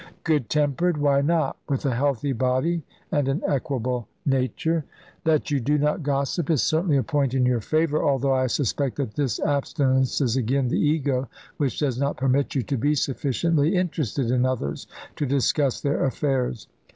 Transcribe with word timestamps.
Good 0.23 0.49
tempered! 0.49 0.97
why 0.97 1.21
not, 1.21 1.57
with 1.69 1.85
a 1.85 1.93
healthy 1.93 2.33
body 2.33 2.81
and 3.11 3.27
an 3.27 3.43
equable 3.45 4.07
nature? 4.25 4.83
That 5.25 5.51
you 5.51 5.59
do 5.59 5.77
not 5.77 6.01
gossip 6.01 6.49
is 6.49 6.63
certainly 6.63 6.97
a 6.97 7.03
point 7.03 7.35
in 7.35 7.45
your 7.45 7.61
favour, 7.61 8.03
although 8.03 8.33
I 8.33 8.47
suspect 8.47 8.95
that 8.95 9.13
this 9.13 9.39
abstinence 9.39 10.19
is 10.19 10.35
again 10.35 10.69
the 10.69 10.79
ego, 10.79 11.29
which 11.57 11.77
does 11.77 11.99
not 11.99 12.17
permit 12.17 12.55
you 12.55 12.63
to 12.63 12.77
be 12.77 12.95
sufficiently 12.95 13.75
interested 13.75 14.31
in 14.31 14.43
others 14.43 14.87
to 15.17 15.27
discuss 15.27 15.79
their 15.79 16.03
affairs. 16.03 16.67